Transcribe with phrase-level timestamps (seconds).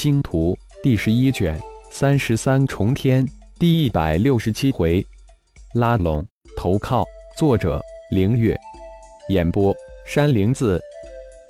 [0.00, 3.22] 星图》第十一卷三十三重天
[3.58, 5.06] 第一百六十七回，
[5.74, 6.26] 拉拢
[6.56, 7.04] 投靠。
[7.36, 7.78] 作者：
[8.10, 8.58] 凌月。
[9.28, 9.76] 演播：
[10.06, 10.80] 山灵子。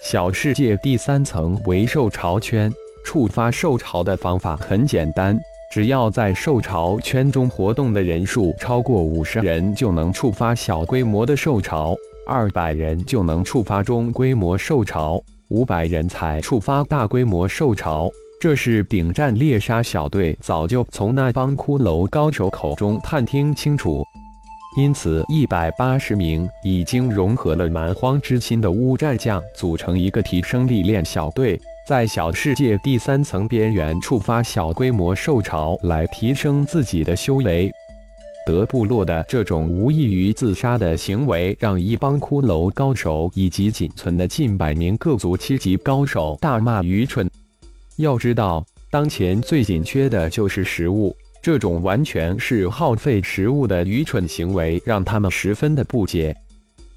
[0.02, 2.68] 小世界第三层为受潮圈，
[3.04, 5.38] 触发受潮的方法很简单。
[5.70, 11.94] 只要在受潮圈中活动的人数超过五十人，就能触发小规模的受潮；
[12.26, 18.10] 二百人就能触发中规模受潮；五百人才触发大规模受潮。
[18.40, 24.02] 这是顶战猎杀小队早就从那帮骷髅高手口中探听清楚，
[24.78, 31.60] 因此一百八十名已经融合了蛮荒之心的乌战将组成一个提升历练小队。
[31.86, 37.70] 在小世界第三层边缘触发小规模兽潮，来提升自己的修为。
[38.46, 47.30] 德部落的这种无异于自杀的行为，让一帮骷髅高手以及仅存的近百名各族七级高手大骂愚蠢。
[48.00, 56.34] 要知道，当前最紧缺的就是食物，这种完全是耗费食物的愚蠢行为，让他们十分的不解。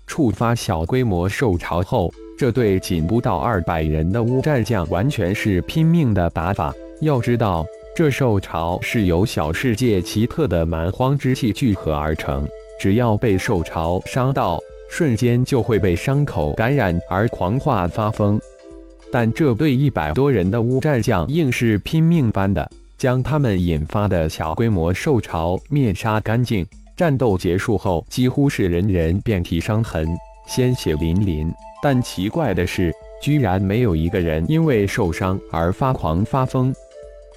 [0.07, 2.11] 触发小规模受潮后。
[2.35, 6.73] 这对仅不到二百人的乌战将完全是拼命的打法。
[6.99, 7.63] 要知道，
[7.95, 12.45] 这兽潮是由小世界奇特的蛮荒之气聚合而成，
[12.79, 14.59] 只要被兽潮伤到，
[14.89, 18.41] 瞬间就会被伤口感染而狂化发疯。
[19.13, 26.65] 但这对一百多人的乌战将硬是拼命般的将他们引发的小规模兽潮灭杀干净。
[26.97, 30.07] 战斗结束后，几乎是人人遍体伤痕，
[30.47, 31.53] 鲜血淋淋。
[31.79, 32.91] 但奇怪的是，
[33.21, 36.73] 居然没有一个人因为受伤而发狂发疯。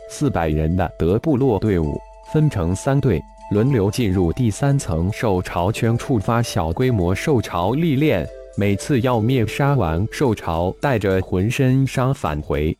[0.09, 2.01] 四百人的德部落队伍
[2.33, 8.27] 分成三队，轮流进入第三层受潮圈，触发小规模受潮历练。
[8.59, 12.75] 每次要灭杀完受潮，带着浑身伤返回。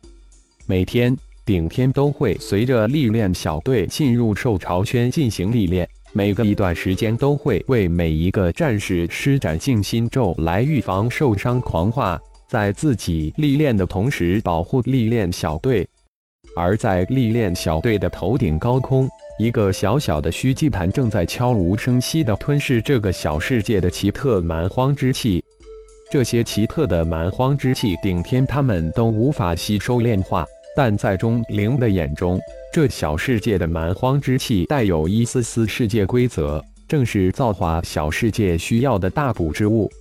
[0.65, 5.87] 每天顶天都会随着历练小队进入受潮圈进行历练。
[6.13, 15.87] 每隔一段时间都会为每一个战士施展静心咒来预防受伤狂化，在自己历练的同时保护历练小队。
[16.55, 25.43] 而在历练小队的头顶高空，一个小小的虚祭坛正在悄无声息地吞噬这个小世界的奇特蛮荒之气。
[26.09, 30.45] 这些奇特的蛮荒之气，顶天他们都无法吸收炼化。
[30.73, 32.39] 但在钟灵的眼中，
[32.71, 39.91] 这小世界的蛮荒之气带有一丝丝世界规则，正是造化小世界需要的大补之物。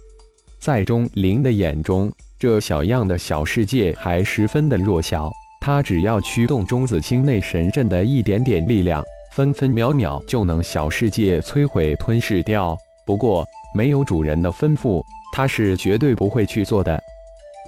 [0.60, 9.02] 在钟灵的眼中，这小样的小世界还十分的弱小，他只要驱动中子星内神阵的一点点力量，
[9.32, 12.76] 分分秒秒就能小世界摧毁吞噬掉。
[13.06, 13.44] 不过，
[13.74, 15.02] 没有主人的吩咐，
[15.36, 16.98] 他是绝对不会去做的。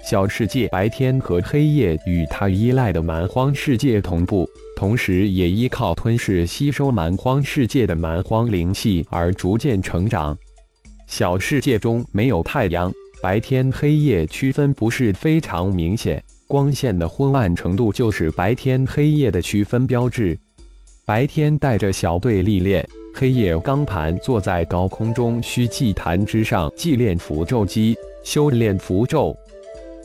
[0.03, 10.35] 小世界白天和黑夜与它依赖的蛮荒世界同步，同时也依靠吞噬、吸收蛮荒世界的蛮荒灵气而逐渐成长。
[11.07, 12.91] 小世界中没有太阳，
[13.23, 20.39] 白天黑夜区分不是非常明显，光线的昏暗程度就是白天黑夜的区分标志。
[21.09, 29.35] 白天带着小队历练，黑夜钢盘坐在高空中虚祭坛之上祭炼符咒机，修炼符咒。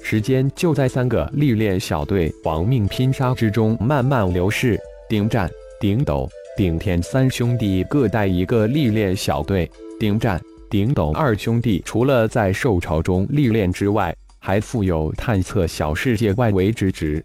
[0.02, 4.80] 时间就在三个历练小队亡命拼杀之中慢慢流逝。
[5.10, 6.26] 顶战、顶斗、
[6.56, 9.70] 顶天三兄弟各带一个历练小队。
[10.00, 17.22] 顶战、顶斗二兄弟除了在兽潮中历练之外，还负有探测小世界外围之职。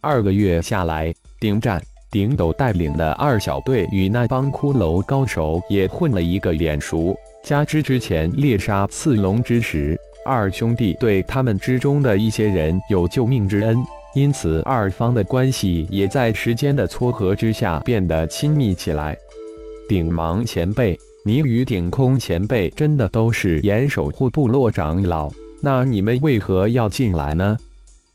[0.00, 1.78] 二个月下来，顶战、
[2.12, 7.16] 顶斗带领的二小队与那帮骷髅高手也混了一个脸熟。
[7.42, 9.98] 加之之前猎杀刺龙之时。
[10.24, 13.76] 二兄弟对他们之中的一些人有救命之恩，
[14.14, 19.16] 因此二方的关系也在时间的撮合之下变得亲密起来。
[19.88, 25.28] 顶芒前辈，你与顶空前辈真的都是严守护部落长老，
[25.60, 27.56] 那你们为何要进来呢？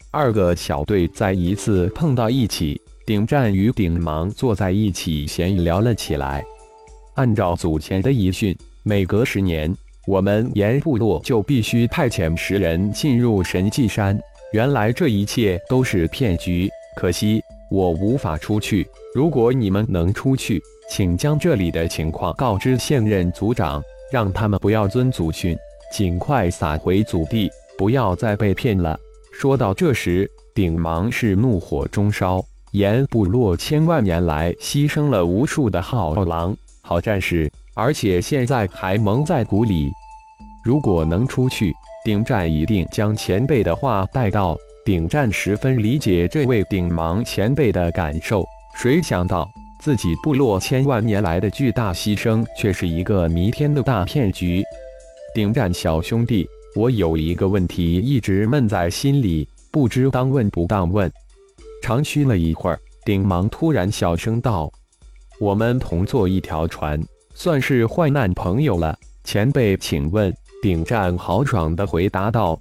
[0.10, 6.44] 二个小队再一次碰到一起，顶战与顶芒坐在一起闲聊了起来。
[7.16, 9.74] 按照祖先的遗训，每隔十年。
[10.06, 14.20] 我们岩部落就必须派遣十人进入神迹山。
[14.52, 18.86] 原来这一切都是骗局，可惜我无法出去。
[19.16, 23.82] 如果你们能出去，请将这里的情况告知现任族长，
[24.12, 25.58] 让他们不要遵祖训，
[25.94, 29.00] 尽快撒回祖地，不要再被骗了。
[29.32, 32.44] 说到这时，顶芒是怒火中烧。
[32.78, 37.52] 岩部落千万年来牺牲了无数的好狼、好战士。
[37.74, 39.92] 而且现在还蒙在鼓里。
[40.64, 41.74] 如果能出去，
[42.06, 44.58] 顶战一定将前辈的话带到。
[44.86, 48.46] 顶战十分理解这位顶芒前辈的感受，
[48.78, 49.46] 谁想到
[49.82, 54.64] 自己部落千万年来的巨大牺牲，却是一个弥天的大骗局。
[55.36, 61.12] 顶战小兄弟，我有一个问题一直闷在心里，不知当问不当问。
[61.82, 64.72] 长吁了一会儿，顶芒突然小声道
[65.40, 67.02] ：“我们同坐一条船，
[67.34, 70.34] 算是患难朋友了。”前辈，请问。
[70.60, 72.58] 顶战豪爽地回答道：“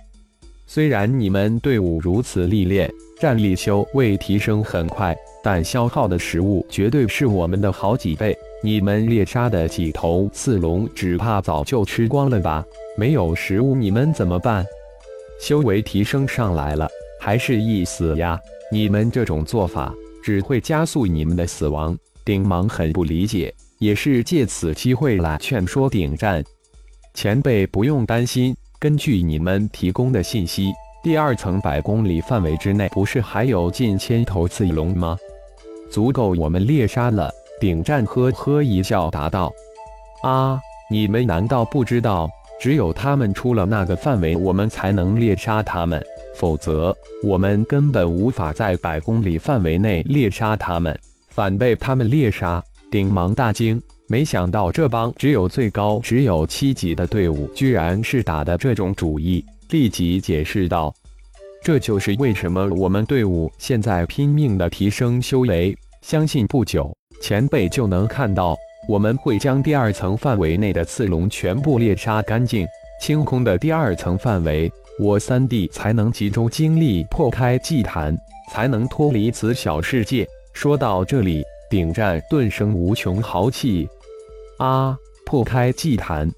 [0.69, 8.37] 虽然你们队伍如此历练，战力修为提升很快，但消耗的食物绝对是我们的好几倍。
[8.63, 12.63] 你们猎杀的几头刺龙，只怕早就吃光了吧？
[12.99, 14.65] 没有食物，你们怎么办？
[15.41, 16.87] 修为提升上来了，
[17.19, 18.39] 还是一死呀？
[18.71, 26.43] 你们这种做法只会加速你们的死亡。”顶芒很不理解，也是借此机会来劝说顶战。
[27.15, 30.73] 前辈不用担心，根据你们提供的信息，
[31.05, 35.17] 第二层百公里范围之内不是还有近千头刺龙吗？
[35.89, 37.31] 足够我们猎杀了。
[37.61, 39.53] 顶战呵呵一笑，答道
[40.25, 40.61] ：“啊，
[40.91, 42.29] 你们难道不知道，
[42.61, 46.05] 只有他们出了那个范围，我们才能猎杀他们，
[46.37, 50.97] 否则我们根本无法在百公里范围内猎杀他们，
[51.31, 53.83] 反被他们猎杀。”顶芒大惊。
[54.09, 60.95] 没想到这帮只有最高只有七级的队伍，居然是打的这种主意，立即解释道
[61.61, 68.57] ：“这就是为什么我们队伍现在拼命的提升修为，相信不久前辈就能看到，
[68.89, 72.65] 我们会将第二层范围内的刺龙全部猎杀干净，
[73.03, 78.17] 清空的第二层范围，我三弟才能集中精力破开祭坛，
[78.51, 83.89] 才能脱离此小世界。”说到这里，顶战顿生无穷豪气。
[84.59, 84.97] 啊！
[85.27, 86.31] 破开祭坛，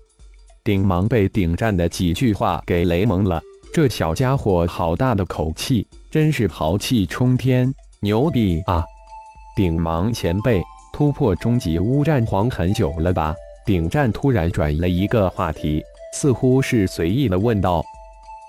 [0.64, 3.40] 顶芒被顶战的几句话给雷蒙了。
[3.72, 8.82] 这小家伙好大的口气，真是豪气冲天，牛逼啊！
[9.54, 10.60] 顶芒前辈
[10.92, 13.34] 突破终极乌战皇很久了吧？
[13.66, 15.84] 顶战突然转了一个话题，
[16.14, 17.84] 似乎是随意的问道：“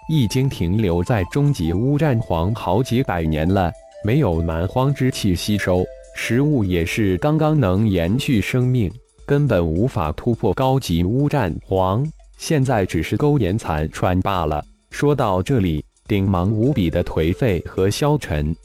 [0.09, 3.71] 已经停留在终极乌战皇好几百年了，
[4.03, 5.85] 没有蛮荒之气吸收，
[6.15, 8.91] 食物也是刚刚能延续生命。”
[9.27, 12.03] 根本无法突破高级乌战皇，
[12.39, 14.65] 现在只是苟延残喘罢了。
[14.89, 18.55] 说到这里，顶芒无比的颓废和消沉。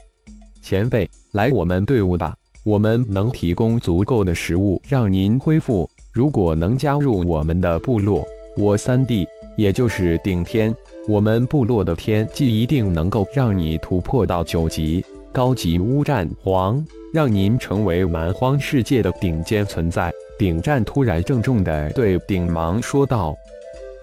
[0.63, 5.87] 前辈，来我们队伍吧，我们能提供足够的食物让您恢复。
[6.11, 8.27] 如果能加入我们的部落，
[8.57, 9.27] 我三弟，
[9.59, 10.75] 也就是顶天，
[11.07, 20.11] 我们部落的天际一定能够让你突破到九级高级乌战皇，让您成为蛮荒世界的顶尖存在。
[20.39, 23.35] 顶战突然郑重地对顶芒说道：“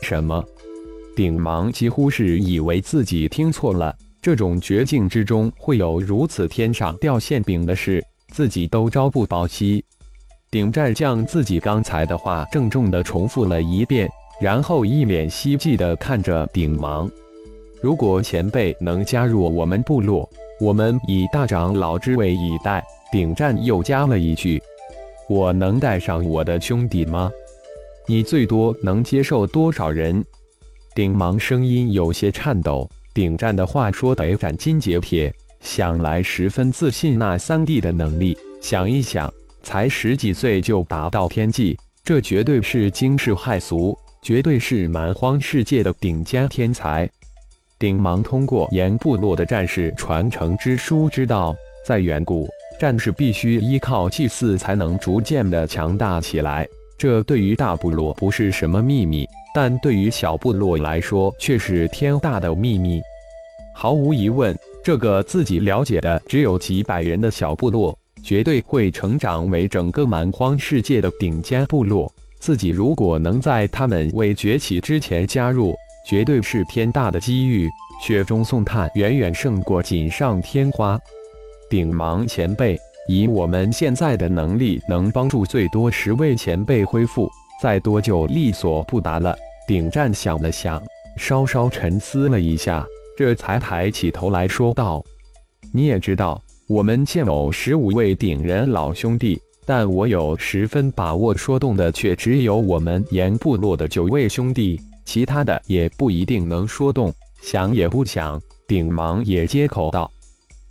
[0.03, 0.43] 什么？”
[1.15, 3.95] 顶芒几乎是以为自己听错了。
[4.21, 9.83] 这种绝境之中会有如此天上掉馅饼的事，自己都朝不保夕。
[10.51, 14.07] 顶战将自己刚才的话郑重地重复了一遍，
[14.41, 17.07] 然后一脸希冀地看着顶芒
[17.79, 20.27] ：“如果前辈能加入我们部落，
[20.59, 24.59] 我们以大长老之位以待。”顶战又加了一句。
[25.29, 27.29] 我能带上我的兄弟吗？
[28.07, 30.23] 你最多能接受多少人？
[30.95, 32.89] 顶芒声音有些颤抖。
[33.13, 38.37] 顶战的话说得斩金截铁，想来十分自信那三弟的能力。
[38.61, 39.31] 想一想，
[39.61, 47.09] 才十几岁就达到天际，这绝对是惊世骇俗，绝对是蛮荒世界的顶尖天才。
[47.79, 52.47] 顶芒通过岩部落的战士传承之书知道，在远古。
[52.79, 56.67] 战士必须依靠祭祀才能逐渐的强大起来，
[56.99, 63.01] 这对于大部落不是什么秘密，但对于小部落来说却是天大的秘密。
[63.73, 72.11] 毫无疑问，这个自己了解的只有几百人的小部落，绝对会成长为整个蛮荒世界的顶尖部落。
[72.41, 75.75] 自己如果能在他们未崛起之前加入，
[76.07, 77.69] 绝对是天大的机遇，
[78.03, 80.99] 雪中送炭，远远胜过锦上添花。
[81.69, 82.75] 顶芒前辈，
[83.07, 87.29] 以我们现在的能力，能帮助最多十位前辈恢复，
[87.61, 89.35] 再多就力所不达了。
[89.67, 90.81] 顶战想了想，
[91.17, 92.83] 稍稍沉思了一下，
[93.15, 95.01] 这才抬起头来说道
[95.71, 99.39] ：“你也知道，我们现有十五位顶人老兄弟，
[99.73, 107.09] 但我有十分把握说动的，却只有我们岩部落的九位兄弟，其他的也不一定能说动。
[107.41, 108.37] 想也不想，
[108.67, 110.11] 顶芒也接口道。”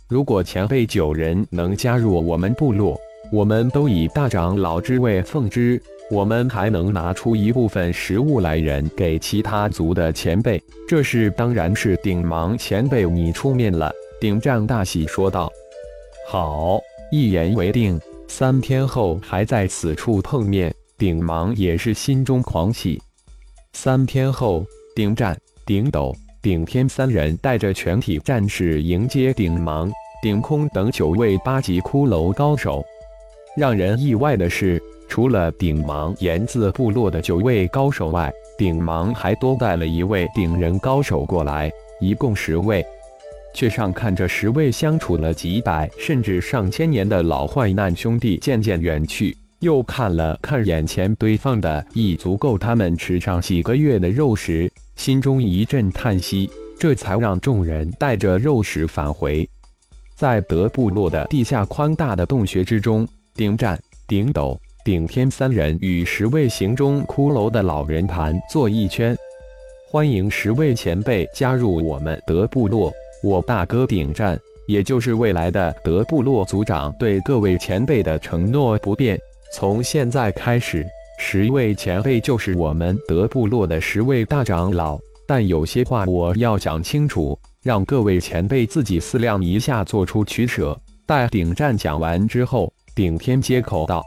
[0.07, 2.95] 如果前辈九人能加入我们部落，
[3.31, 5.81] 我们都以大长老之位奉之。
[6.11, 10.61] 我们还能拿出一部分食物来人给其他族的前辈。
[10.87, 13.91] 这事当然是顶芒前辈你出面了。
[14.19, 15.51] 顶战大喜说道
[16.29, 16.79] ：“好，
[17.11, 17.99] 一言为定。
[18.33, 23.01] 三天后还在此处碰面。”顶芒也是心中狂喜。
[23.73, 32.81] 三天后，顶战、顶斗、顶天三人带着全体战士迎接顶芒、顶空等九位八级骷髅高手。
[33.57, 41.69] 让人意外的是，除了顶芒岩字部落的九位高手外，顶芒还多带了一位顶人高手过来，
[41.99, 42.85] 一共十位。
[43.53, 59.47] 却上看着十位相处了几百甚至上千年的老患难兄弟渐渐远去，又看了看眼前堆放的已足够他们吃上几个月的肉食，心中一阵叹息，这才让众人带着肉食返回。
[60.15, 69.15] 在德部落的地下宽大的洞穴之中，顶战、顶斗、顶天三人与十位行中骷髅的老人盘坐一圈，
[69.89, 72.91] 欢迎十位前辈加入我们德部落。
[73.23, 79.19] 我大哥顶战，也就是未来的德部落族长，对各位前辈的承诺不变。
[79.53, 80.85] 从现在开始，
[81.19, 84.97] 十位前辈就是我们德部落的十位大长老。
[85.27, 90.77] 但有些话我要讲清楚，让各位前辈自己思量一下，做出取舍。
[91.05, 94.03] 待顶战讲完之后，顶天接口道：“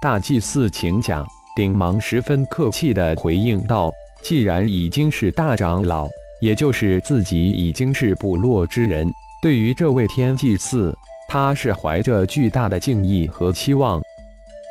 [0.00, 6.08] 大祭司，请讲。”顶芒十分客气地回应道：“既然已经是大长老。”
[6.40, 9.10] 也就是自己已经是部落之人，
[9.42, 10.96] 对于这位天祭祀，
[11.28, 14.00] 他是怀着巨大的敬意和期望。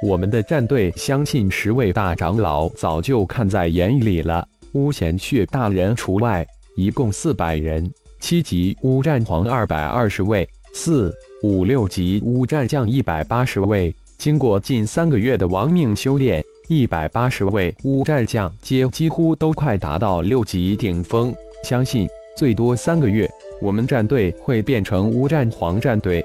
[0.04, 6.46] 我们的战队相信十位大长老早就看在眼里了，巫贤血大人除外，
[6.76, 13.94] 一共四百人，七级巫战皇二百二十位，四五六级巫战将一百八十位。
[14.18, 21.34] 经过近三个月的亡命修炼，一百八十位巫战将皆几乎都快达到六级顶峰。
[21.64, 23.30] 相信最多三个月，
[23.62, 26.24] 我们战队会变成乌战皇战队。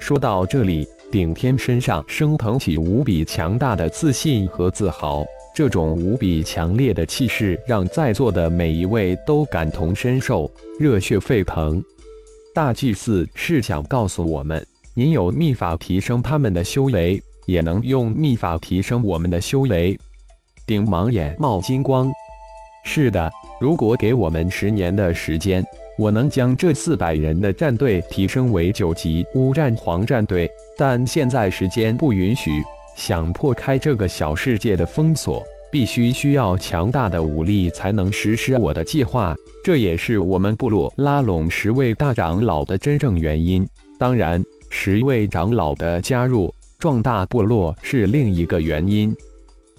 [0.00, 11.82] 说到这里，顶天身上升腾起无比强大的自信和自豪，这种无比强烈的气势让在座的每一位都感同身受，热血沸腾。
[12.54, 14.64] 大祭司是想告诉我们，
[14.94, 19.98] 您有秘法提升他们的修为，也能用秘法提升我们的修为。
[20.66, 22.10] 顶芒眼冒金光。
[22.84, 25.64] 是的，如果给我们十年的时间，
[25.96, 30.50] 我能将这四百人的战队提升为九级乌战皇战队。
[30.76, 32.50] 但现在时间不允许，
[32.96, 39.34] 想破开这个小世界的封锁，必须需要强大的武力才能实施我的计划。
[39.64, 43.66] 这也是我们部落拉拢十位大长老的真正原因。
[43.98, 49.14] 当然，十位长老的加入，壮大部落是另一个原因。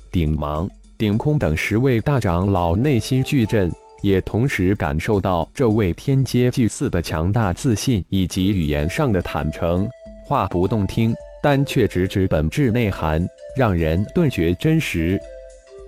[0.10, 0.70] 顶芒。
[0.98, 3.72] 顶空等十位大长老内心巨震，
[4.02, 9.88] 也同时感受到这位天阶祭祀的强大自信以及语言上的坦诚。
[10.26, 13.26] 话不动听，但却直指本质内涵，
[13.58, 15.20] 让人顿觉真实。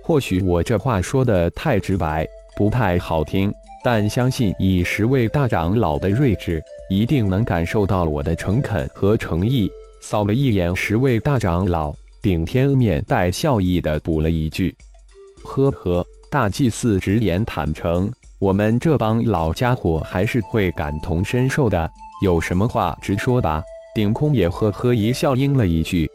[0.02, 9.70] 或许我这话说的太直白，不太好听，但相信以十位大长老的睿智，一定能感受到我的诚恳和诚意。
[10.00, 14.74] 扫了一眼十位大长老，顶天面带笑意的补了一句。
[15.46, 18.10] 呵呵，大祭司直言坦诚，
[18.40, 21.88] 我们这帮老家伙还是会感同身受的。
[22.22, 23.62] 有什么话直说吧。
[23.94, 26.06] 顶空也呵呵一笑，应了一句：“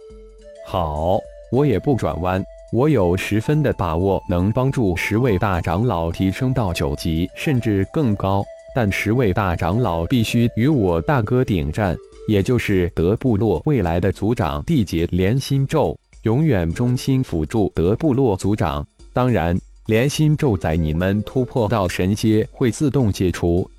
[0.68, 1.18] 好，
[1.52, 2.44] 我也不转弯。
[2.72, 8.44] 我有十分的把握，能帮助十位大长老提升到九级，甚至更高。
[8.76, 11.98] 但十位大长老必须与我大哥顶战，
[12.28, 23.70] 也就是德部落未来的族长缔结连心咒，永远忠心辅助德部落族长。”当然，连心咒在你们突破到神阶会自动解除。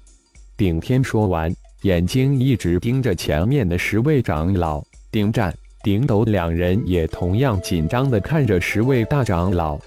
[0.57, 4.83] 顶天说完，眼睛一直盯着前面的十位长老。
[5.11, 9.79] 顶战、顶斗两人也同样紧张的看着十位大长老。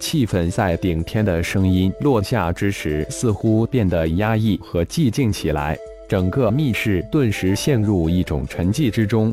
[0.00, 5.78] 气氛在顶天的声音落下之时，似乎变得压抑和寂静起来。
[6.08, 9.32] 整个密室顿时陷入一种沉寂之中。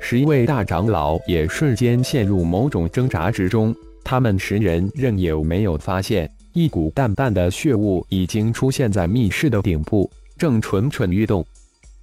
[0.00, 3.74] 十一位大长老也瞬间陷入某种挣扎之中。
[4.04, 11.44] 他们十人仍有没有发现，一股淡淡的血雾已经出现在密室的顶部，正蠢蠢欲动。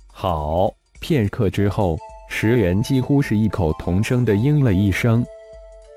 [0.08, 5.24] 好，片刻之后，十人几乎是异口同声的应了一声。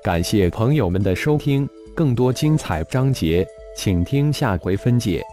[0.03, 3.45] 感谢朋友们的收听，更多精彩章节，
[3.75, 5.23] 请听下回分解。